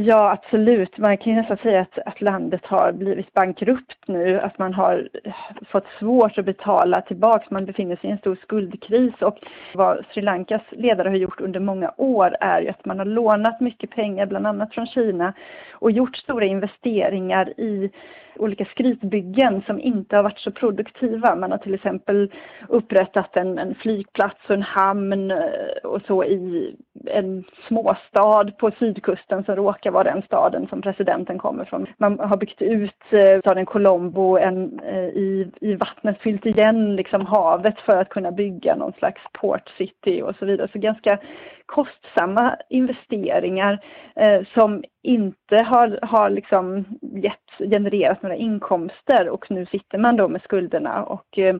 Ja, 0.00 0.30
absolut. 0.32 0.98
Man 0.98 1.16
kan 1.16 1.32
ju 1.32 1.38
nästan 1.40 1.56
säga 1.56 1.80
att, 1.80 1.98
att 2.06 2.20
landet 2.20 2.66
har 2.66 2.92
blivit 2.92 3.32
bankrupt 3.32 3.98
nu, 4.06 4.40
att 4.40 4.58
man 4.58 4.74
har 4.74 5.08
fått 5.70 5.86
svårt 5.98 6.38
att 6.38 6.44
betala 6.44 7.00
tillbaka. 7.00 7.46
Man 7.50 7.64
befinner 7.64 7.96
sig 7.96 8.10
i 8.10 8.12
en 8.12 8.18
stor 8.18 8.38
skuldkris 8.42 9.14
och 9.20 9.38
vad 9.74 10.04
Sri 10.12 10.22
Lankas 10.22 10.62
ledare 10.70 11.08
har 11.08 11.16
gjort 11.16 11.40
under 11.40 11.60
många 11.60 11.92
år 11.96 12.36
är 12.40 12.60
ju 12.60 12.68
att 12.68 12.84
man 12.84 12.98
har 12.98 13.06
lånat 13.06 13.60
mycket 13.60 13.90
pengar, 13.90 14.26
bland 14.26 14.46
annat 14.46 14.74
från 14.74 14.86
Kina, 14.86 15.32
och 15.72 15.90
gjort 15.90 16.16
stora 16.16 16.44
investeringar 16.44 17.60
i 17.60 17.90
olika 18.38 18.64
skrytbyggen 18.64 19.62
som 19.66 19.80
inte 19.80 20.16
har 20.16 20.22
varit 20.22 20.38
så 20.38 20.50
produktiva. 20.50 21.34
Man 21.36 21.50
har 21.50 21.58
till 21.58 21.74
exempel 21.74 22.32
upprättat 22.68 23.36
en, 23.36 23.58
en 23.58 23.74
flygplats 23.74 24.40
och 24.48 24.54
en 24.54 24.62
hamn 24.62 25.30
eh, 25.30 25.38
och 25.84 26.02
så 26.06 26.24
i 26.24 26.74
en 27.06 27.44
småstad 27.68 28.50
på 28.58 28.70
sydkusten 28.78 29.44
som 29.44 29.56
råkar 29.56 29.90
vara 29.90 30.04
den 30.04 30.22
staden 30.22 30.68
som 30.68 30.82
presidenten 30.82 31.38
kommer 31.38 31.64
från. 31.64 31.86
Man 31.96 32.18
har 32.18 32.36
byggt 32.36 32.62
ut 32.62 33.04
eh, 33.10 33.40
staden 33.40 33.66
Colombo 33.66 34.38
en, 34.38 34.80
eh, 34.80 35.08
i, 35.08 35.50
i 35.60 35.74
vattnet, 35.74 36.18
fyllt 36.20 36.46
igen 36.46 36.96
liksom 36.96 37.26
havet 37.26 37.80
för 37.80 37.96
att 37.96 38.08
kunna 38.08 38.30
bygga 38.30 38.76
någon 38.76 38.92
slags 38.92 39.20
port 39.32 39.68
city 39.78 40.22
och 40.22 40.34
så 40.38 40.46
vidare. 40.46 40.68
Så 40.72 40.78
ganska 40.78 41.18
kostsamma 41.68 42.56
investeringar 42.70 43.84
eh, 44.16 44.42
som 44.54 44.84
inte 45.02 45.56
har, 45.56 45.98
har 46.02 46.30
liksom 46.30 46.84
gett, 47.00 47.70
genererat 47.70 48.22
några 48.22 48.36
inkomster 48.36 49.28
och 49.28 49.50
nu 49.50 49.66
sitter 49.66 49.98
man 49.98 50.16
då 50.16 50.28
med 50.28 50.42
skulderna 50.42 51.04
och, 51.04 51.38
eh, 51.38 51.56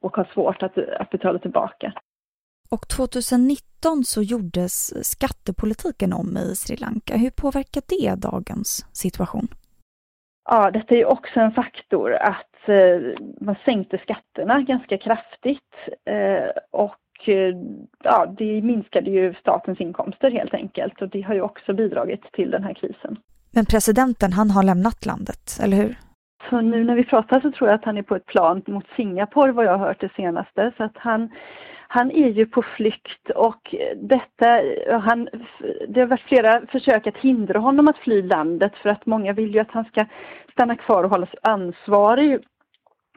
och 0.00 0.16
har 0.16 0.28
svårt 0.34 0.62
att, 0.62 0.78
att 0.78 1.10
betala 1.10 1.38
tillbaka. 1.38 1.92
Och 2.70 2.88
2019 2.88 4.04
så 4.04 4.22
gjordes 4.22 5.04
skattepolitiken 5.10 6.12
om 6.12 6.36
i 6.36 6.54
Sri 6.56 6.76
Lanka. 6.76 7.16
Hur 7.16 7.30
påverkar 7.30 7.82
det 7.88 8.14
dagens 8.14 8.86
situation? 8.92 9.48
Ja, 10.50 10.70
detta 10.70 10.94
är 10.94 10.98
ju 10.98 11.04
också 11.04 11.40
en 11.40 11.52
faktor 11.52 12.12
att 12.12 12.68
eh, 12.68 13.00
man 13.40 13.56
sänkte 13.64 13.98
skatterna 13.98 14.62
ganska 14.62 14.98
kraftigt 14.98 15.74
eh, 16.04 16.50
och 16.70 17.07
ja, 18.02 18.26
det 18.38 18.62
minskade 18.62 19.10
ju 19.10 19.34
statens 19.34 19.80
inkomster 19.80 20.30
helt 20.30 20.54
enkelt 20.54 21.02
och 21.02 21.08
det 21.08 21.22
har 21.22 21.34
ju 21.34 21.40
också 21.40 21.74
bidragit 21.74 22.32
till 22.32 22.50
den 22.50 22.64
här 22.64 22.74
krisen. 22.74 23.16
Men 23.54 23.64
presidenten, 23.66 24.32
han 24.32 24.50
har 24.50 24.62
lämnat 24.62 25.06
landet, 25.06 25.58
eller 25.62 25.76
hur? 25.76 25.96
Så 26.50 26.60
nu 26.60 26.84
när 26.84 26.94
vi 26.94 27.04
pratar 27.04 27.40
så 27.40 27.50
tror 27.50 27.70
jag 27.70 27.74
att 27.78 27.84
han 27.84 27.98
är 27.98 28.02
på 28.02 28.16
ett 28.16 28.26
plan 28.26 28.62
mot 28.66 28.86
Singapore 28.96 29.52
vad 29.52 29.64
jag 29.64 29.78
har 29.78 29.86
hört 29.86 30.00
det 30.00 30.12
senaste. 30.16 30.72
Så 30.76 30.84
att 30.84 30.96
han, 30.96 31.30
han 31.88 32.10
är 32.10 32.28
ju 32.28 32.46
på 32.46 32.62
flykt 32.62 33.30
och 33.30 33.74
detta, 33.96 34.60
han, 35.00 35.28
det 35.88 36.00
har 36.00 36.06
varit 36.06 36.28
flera 36.28 36.66
försök 36.66 37.06
att 37.06 37.16
hindra 37.16 37.58
honom 37.58 37.88
att 37.88 37.98
fly 37.98 38.22
landet 38.22 38.72
för 38.82 38.88
att 38.88 39.06
många 39.06 39.32
vill 39.32 39.54
ju 39.54 39.60
att 39.60 39.70
han 39.70 39.84
ska 39.84 40.06
stanna 40.52 40.76
kvar 40.76 41.04
och 41.04 41.10
hållas 41.10 41.34
ansvarig 41.42 42.32
Eh, 42.32 42.57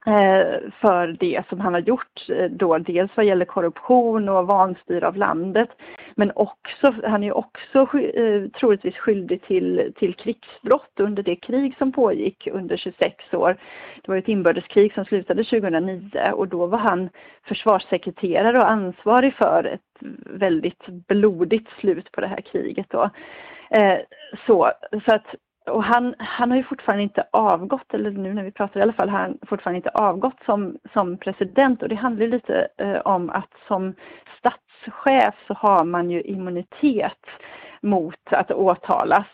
Eh, 0.06 0.72
för 0.82 1.18
det 1.20 1.44
som 1.50 1.60
han 1.60 1.74
har 1.74 1.82
gjort 1.82 2.30
eh, 2.30 2.46
då, 2.46 2.78
dels 2.78 3.12
vad 3.16 3.26
gäller 3.26 3.46
korruption 3.46 4.30
och 4.30 4.48
vanstyre 4.48 5.08
av 5.08 5.16
landet, 5.18 5.70
men 6.16 6.32
också, 6.36 6.94
han 7.04 7.24
är 7.24 7.38
också 7.38 7.98
eh, 7.98 8.50
troligtvis 8.60 8.96
skyldig 8.96 9.42
till, 9.42 9.94
till 9.96 10.14
krigsbrott 10.14 11.00
under 11.00 11.24
det 11.24 11.36
krig 11.36 11.76
som 11.78 11.92
pågick 11.92 12.48
under 12.52 12.78
26 12.78 13.34
år. 13.34 13.58
Det 14.02 14.12
var 14.12 14.18
ett 14.18 14.28
inbördeskrig 14.28 14.94
som 14.94 15.06
slutade 15.06 15.44
2009 15.44 16.32
och 16.34 16.48
då 16.48 16.66
var 16.66 16.78
han 16.78 17.10
försvarssekreterare 17.48 18.58
och 18.58 18.72
ansvarig 18.72 19.34
för 19.34 19.64
ett 19.64 19.82
väldigt 20.26 20.88
blodigt 20.88 21.70
slut 21.80 22.12
på 22.12 22.22
det 22.22 22.28
här 22.28 22.42
kriget 22.42 22.86
då. 22.90 23.10
Så, 24.48 24.72
så 25.06 25.16
att 25.16 25.36
och 25.66 25.84
han, 25.84 26.16
han 26.18 26.52
har 26.52 26.58
ju 26.58 26.64
fortfarande 26.64 27.04
inte 27.04 27.24
avgått, 27.32 27.94
eller 27.94 28.12
nu 28.12 28.34
när 28.34 28.44
vi 28.44 28.52
pratar 28.52 28.80
i 28.80 28.84
alla 28.84 28.94
fall, 28.94 29.10
har 29.10 29.20
han 29.20 29.38
fortfarande 29.48 29.78
inte 29.78 29.90
avgått 29.90 30.40
som, 30.46 30.78
som 30.94 31.18
president 31.18 31.84
och 31.84 31.90
det 31.90 31.96
handlar 31.96 32.28
lite 32.28 32.68
eh, 32.78 33.00
om 33.00 33.30
att 33.30 33.52
som 33.68 33.94
statschef 34.40 35.36
så 35.48 35.54
har 35.54 35.86
man 35.86 36.12
ju 36.12 36.22
immunitet 36.22 37.26
mot 37.82 38.20
att 38.32 38.52
åtalas. 38.52 39.28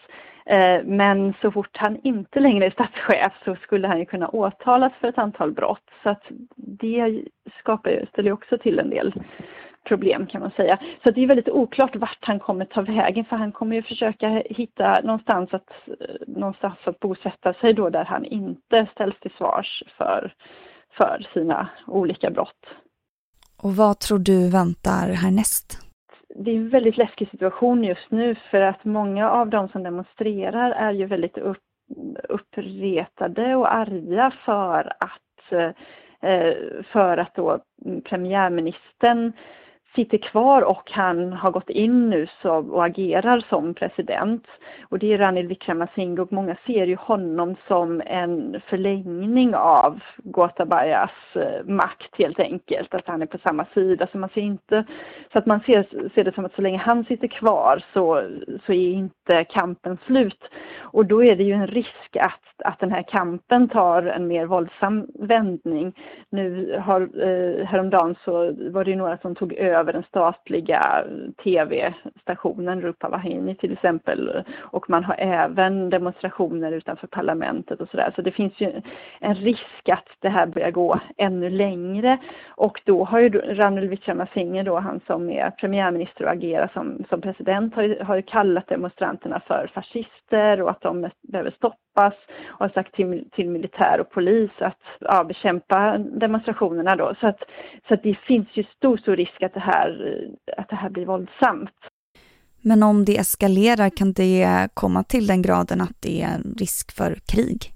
Eh, 0.46 0.82
men 0.84 1.34
så 1.42 1.52
fort 1.52 1.78
han 1.78 2.00
inte 2.04 2.40
längre 2.40 2.66
är 2.66 2.72
statschef 2.72 3.34
så 3.46 3.56
skulle 3.56 3.88
han 3.88 4.00
ju 4.00 4.06
kunna 4.06 4.28
åtalas 4.28 4.94
för 5.00 5.08
ett 5.08 5.18
antal 5.18 5.52
brott. 5.52 5.90
Så 6.04 6.10
att 6.10 6.24
det 6.56 7.24
skapar, 7.60 8.06
ställer 8.12 8.30
ju 8.30 8.34
också 8.34 8.58
till 8.58 8.80
en 8.80 8.90
del 8.90 9.14
problem 9.88 10.28
kan 10.28 10.42
man 10.42 10.52
säga. 10.52 10.80
Så 11.04 11.12
det 11.12 11.24
är 11.24 11.28
väldigt 11.28 11.50
oklart 11.50 11.96
vart 11.96 12.18
han 12.22 12.40
kommer 12.40 12.66
ta 12.66 12.82
vägen 12.82 13.26
för 13.26 13.36
han 13.36 13.52
kommer 13.52 13.76
ju 13.76 13.82
försöka 13.82 14.44
hitta 14.50 15.02
någonstans 15.04 15.54
att, 15.54 15.70
någonstans 16.28 16.78
att 16.84 17.00
bosätta 17.00 17.54
sig 17.54 17.74
då 17.74 17.90
där 17.90 18.06
han 18.06 18.26
inte 18.26 18.88
ställs 18.92 19.20
till 19.20 19.32
svars 19.38 19.84
för, 19.98 20.34
för 20.98 21.28
sina 21.34 21.70
olika 21.88 22.30
brott. 22.30 22.66
Och 23.62 23.76
vad 23.76 24.00
tror 24.00 24.20
du 24.20 24.50
väntar 24.50 25.14
härnäst? 25.14 25.80
Det 26.36 26.52
är 26.52 26.56
en 26.56 26.70
väldigt 26.70 26.98
läskig 26.98 27.30
situation 27.30 27.84
just 27.84 28.12
nu 28.12 28.36
för 28.52 28.62
att 28.62 28.86
många 28.86 29.32
av 29.32 29.50
de 29.50 29.70
som 29.70 29.84
demonstrerar 29.84 30.72
är 30.72 30.92
ju 30.92 31.06
väldigt 31.06 31.38
upp, 31.38 31.64
uppretade 32.30 33.56
och 33.56 33.74
arga 33.74 34.32
för 34.46 34.94
att 35.00 35.52
eh, 35.52 35.72
för 36.92 37.18
att 37.18 37.36
då 37.36 37.60
premiärministern 38.04 39.34
sitter 39.96 40.18
kvar 40.18 40.62
och 40.62 40.92
han 40.92 41.34
har 41.34 41.52
gått 41.52 41.70
in 41.70 42.10
nu 42.10 42.28
så, 42.42 42.52
och 42.52 42.86
agerar 42.86 43.46
som 43.50 43.74
president. 43.74 44.48
Och 44.90 45.00
det 45.00 45.14
är 45.14 45.18
Ranil 45.18 45.48
Wickremesinghe 45.48 46.22
och 46.22 46.32
många 46.32 46.56
ser 46.66 46.88
ju 46.88 46.96
honom 46.96 47.56
som 47.68 48.02
en 48.06 48.62
förlängning 48.70 49.56
av 49.56 50.00
Gotabayas 50.18 51.12
eh, 51.36 51.66
makt 51.66 52.18
helt 52.18 52.40
enkelt, 52.40 52.94
att 52.94 53.08
han 53.08 53.22
är 53.22 53.26
på 53.26 53.38
samma 53.38 53.66
sida. 53.74 54.08
Så 54.12 54.18
man 54.18 54.30
ser 54.30 54.42
inte, 54.42 54.84
så 55.34 55.40
att 55.40 55.46
man 55.46 55.60
ser, 55.60 56.10
ser 56.16 56.24
det 56.24 56.36
som 56.36 56.46
att 56.46 56.56
så 56.56 56.62
länge 56.62 56.78
han 56.78 57.06
sitter 57.06 57.28
kvar 57.28 57.84
så, 57.94 58.24
så 58.66 58.74
är 58.74 58.92
inte 58.92 59.44
kampen 59.44 59.98
slut. 60.06 60.44
Och 60.80 61.06
då 61.06 61.24
är 61.24 61.36
det 61.36 61.44
ju 61.44 61.54
en 61.54 61.68
risk 61.68 62.18
att, 62.20 62.66
att 62.66 62.80
den 62.80 62.92
här 62.92 63.04
kampen 63.04 63.70
tar 63.70 64.04
en 64.04 64.28
mer 64.28 64.46
våldsam 64.46 65.08
vändning. 65.20 65.94
Nu 66.30 66.78
har, 66.86 67.02
eh, 67.02 67.66
häromdagen 67.66 68.16
så 68.24 68.32
var 68.72 68.84
det 68.84 68.92
ju 68.92 68.98
några 68.98 69.18
som 69.18 69.36
tog 69.36 69.54
över 69.54 69.77
över 69.80 69.94
den 69.94 70.04
statliga 70.04 71.04
tv-stationen 71.44 72.82
Rupa 72.82 73.10
Vahini 73.10 73.56
till 73.56 73.74
exempel. 73.74 74.44
Och 74.58 74.90
man 74.90 75.04
har 75.04 75.16
även 75.20 75.90
demonstrationer 75.90 76.72
utanför 76.72 77.08
parlamentet 77.08 77.82
och 77.82 77.90
sådär. 77.90 78.14
Så 78.16 78.22
det 78.22 78.32
finns 78.32 78.54
ju 78.58 78.82
en 79.20 79.36
risk 79.36 79.90
att 79.90 80.08
det 80.20 80.30
här 80.30 80.48
börjar 80.48 80.72
gå 80.72 81.00
ännu 81.18 81.50
längre. 81.50 82.18
Och 82.48 82.82
då 82.86 83.04
har 83.04 83.20
ju 83.20 83.30
Ranil 83.30 83.90
Wickremesinghe 83.90 84.64
då, 84.64 84.80
han 84.80 85.00
som 85.08 85.30
är 85.30 85.50
premiärminister 85.50 86.26
och 86.26 86.32
agerar 86.32 86.70
som, 86.74 87.04
som 87.10 87.22
president, 87.22 87.76
har 87.76 87.84
ju, 87.84 88.04
har 88.04 88.16
ju 88.16 88.22
kallat 88.22 88.68
demonstranterna 88.68 89.42
för 89.48 89.72
fascister 89.74 90.62
och 90.62 90.70
att 90.70 90.82
de 90.82 91.10
behöver 91.22 91.52
stoppas 91.98 92.14
och 92.48 92.60
har 92.60 92.70
sagt 92.70 92.96
till, 92.96 93.24
till 93.36 93.50
militär 93.50 94.00
och 94.00 94.10
polis 94.10 94.52
att 94.60 94.82
ja, 95.00 95.24
bekämpa 95.24 95.98
demonstrationerna 95.98 96.96
då. 96.96 97.16
Så 97.22 97.28
att, 97.28 97.40
så 97.88 97.94
att 97.94 98.04
det 98.04 98.18
finns 98.28 98.48
ju 98.54 98.64
stor, 98.64 98.98
stor 98.98 99.16
risk 99.16 99.44
att 99.44 99.54
det 99.54 99.60
här, 99.60 100.18
att 100.58 100.70
det 100.70 100.76
här 100.76 100.90
blir 100.90 101.06
våldsamt. 101.06 101.70
Men 102.62 102.84
om 102.84 103.06
det 103.06 103.18
eskalerar, 103.18 103.90
kan 103.90 104.14
det 104.14 104.70
komma 104.74 105.04
till 105.04 105.28
den 105.28 105.42
graden 105.42 105.82
att 105.82 106.02
det 106.02 106.22
är 106.22 106.28
en 106.28 106.56
risk 106.60 106.92
för 106.92 107.18
krig? 107.26 107.72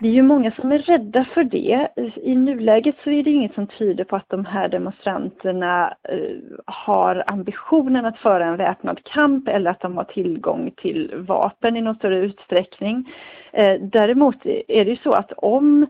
Det 0.00 0.08
är 0.08 0.12
ju 0.12 0.22
många 0.22 0.50
som 0.50 0.72
är 0.72 0.78
rädda 0.78 1.24
för 1.24 1.44
det. 1.44 1.88
I 2.22 2.34
nuläget 2.34 2.96
så 3.04 3.10
är 3.10 3.22
det 3.22 3.30
inget 3.30 3.54
som 3.54 3.66
tyder 3.66 4.04
på 4.04 4.16
att 4.16 4.28
de 4.28 4.44
här 4.44 4.68
demonstranterna 4.68 5.94
eh, 6.02 6.36
har 6.66 7.24
ambitionen 7.26 8.04
att 8.04 8.18
föra 8.18 8.46
en 8.46 8.56
väpnad 8.56 9.04
kamp 9.04 9.48
eller 9.48 9.70
att 9.70 9.80
de 9.80 9.96
har 9.96 10.04
tillgång 10.04 10.70
till 10.76 11.14
vapen 11.14 11.76
i 11.76 11.80
någon 11.80 11.94
större 11.94 12.18
utsträckning. 12.18 13.12
Eh, 13.52 13.80
däremot 13.80 14.36
är 14.68 14.84
det 14.84 14.90
ju 14.90 14.96
så 14.96 15.12
att 15.12 15.32
om 15.32 15.86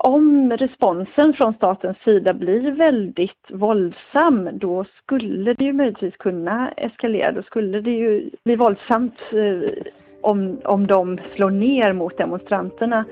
om 0.00 0.52
responsen 0.52 1.32
från 1.32 1.54
statens 1.54 1.98
sida 2.04 2.34
blir 2.34 2.70
väldigt 2.70 3.46
våldsam 3.50 4.48
då 4.52 4.84
skulle 5.02 5.54
det 5.54 5.64
ju 5.64 5.72
möjligtvis 5.72 6.16
kunna 6.16 6.70
eskalera. 6.76 7.32
Då 7.32 7.42
skulle 7.42 7.80
det 7.80 7.90
ju 7.90 8.30
bli 8.44 8.56
våldsamt 8.56 9.20
eh, 9.32 9.70
om, 10.20 10.60
om 10.64 10.86
de 10.86 11.18
slår 11.34 11.50
ner 11.50 11.92
mot 11.92 12.18
demonstranterna. 12.18 13.04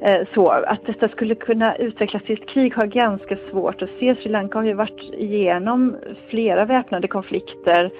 Eh, 0.00 0.26
så 0.34 0.48
att 0.48 0.86
detta 0.86 1.08
skulle 1.08 1.34
kunna 1.34 1.76
utvecklas 1.76 2.22
till 2.22 2.42
ett 2.42 2.48
krig 2.48 2.74
har 2.74 2.86
ganska 2.86 3.38
svårt 3.50 3.82
att 3.82 3.90
se. 4.00 4.14
Sri 4.14 4.30
Lanka 4.30 4.58
har 4.58 4.64
ju 4.64 4.74
varit 4.74 5.00
igenom 5.12 5.96
flera 6.28 6.64
väpnade 6.64 7.08
konflikter 7.08 7.90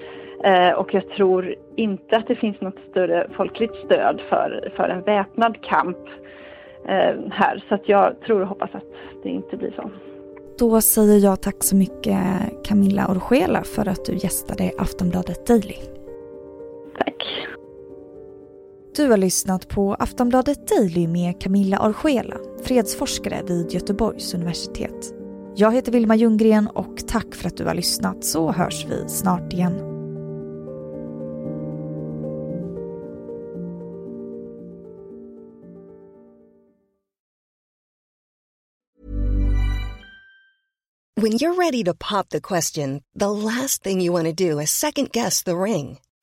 eh, 0.43 0.69
och 0.69 0.93
jag 0.93 1.09
tror 1.09 1.55
inte 1.75 2.17
att 2.17 2.27
det 2.27 2.35
finns 2.35 2.61
något 2.61 2.79
större 2.91 3.27
folkligt 3.37 3.75
stöd 3.85 4.21
för, 4.29 4.71
för 4.75 4.89
en 4.89 5.01
väpnad 5.01 5.61
kamp 5.61 5.97
eh, 6.87 7.15
här. 7.31 7.63
Så 7.69 7.75
att 7.75 7.89
jag 7.89 8.19
tror 8.25 8.41
och 8.41 8.47
hoppas 8.47 8.69
att 8.75 8.83
det 9.23 9.29
inte 9.29 9.57
blir 9.57 9.73
så. 9.75 9.89
Då 10.59 10.81
säger 10.81 11.17
jag 11.17 11.41
tack 11.41 11.63
så 11.63 11.75
mycket 11.75 12.17
Camilla 12.63 13.07
Orgela 13.07 13.63
för 13.63 13.87
att 13.89 14.05
du 14.05 14.13
gästade 14.13 14.71
Aftonbladet 14.77 15.47
Daily. 15.47 15.94
Du 18.95 19.09
har 19.09 19.17
lyssnat 19.17 19.67
på 19.67 19.95
Aftonbladet 19.95 20.67
Daily 20.67 21.07
med 21.07 21.41
Camilla 21.41 21.79
Orjuela, 21.79 22.37
fredsforskare 22.63 23.43
vid 23.47 23.71
Göteborgs 23.71 24.33
universitet. 24.33 25.13
Jag 25.55 25.73
heter 25.73 25.91
Vilma 25.91 26.15
Ljunggren 26.15 26.67
och 26.67 27.07
tack 27.07 27.35
för 27.35 27.47
att 27.47 27.57
du 27.57 27.65
har 27.65 27.73
lyssnat 27.73 28.25
så 28.25 28.51
hörs 28.51 28.85
vi 28.85 29.09
snart 29.09 29.53
igen. 29.53 29.73
When 41.21 41.31
you're 41.31 41.57
ready 41.57 41.83
to 41.83 41.93
pop 41.93 42.29
the 42.29 42.39
question, 42.41 43.01
the 43.19 43.27
last 43.27 43.83
thing 43.83 44.01
you 44.01 44.13
want 44.13 44.37
to 44.37 44.49
do 44.49 44.61
is 44.61 44.69
second 44.69 45.11
guess 45.11 45.43
the 45.43 45.51
ring. 45.51 45.99